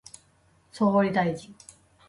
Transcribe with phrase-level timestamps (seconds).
[0.71, 1.53] 総理大臣